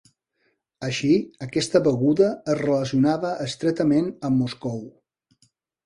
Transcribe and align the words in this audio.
Així, 0.87 1.09
aquesta 1.49 1.83
beguda 1.89 2.31
es 2.55 2.59
relacionava 2.63 3.35
estretament 3.47 4.13
amb 4.31 4.43
Moscou. 4.45 4.85